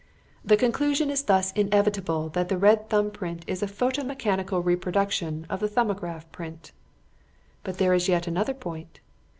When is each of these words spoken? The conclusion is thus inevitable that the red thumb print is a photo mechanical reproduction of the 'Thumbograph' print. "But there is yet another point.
The 0.43 0.57
conclusion 0.57 1.11
is 1.11 1.21
thus 1.25 1.51
inevitable 1.51 2.29
that 2.29 2.49
the 2.49 2.57
red 2.57 2.89
thumb 2.89 3.11
print 3.11 3.43
is 3.45 3.61
a 3.61 3.67
photo 3.67 4.03
mechanical 4.03 4.63
reproduction 4.63 5.45
of 5.47 5.59
the 5.59 5.67
'Thumbograph' 5.67 6.31
print. 6.31 6.71
"But 7.63 7.77
there 7.77 7.93
is 7.93 8.09
yet 8.09 8.25
another 8.25 8.55
point. 8.55 8.99